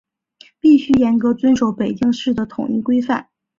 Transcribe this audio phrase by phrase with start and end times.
[0.59, 3.29] 必须严格遵守北京市的统一规范